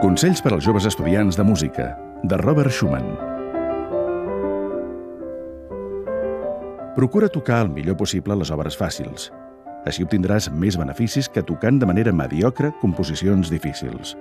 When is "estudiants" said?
0.88-1.36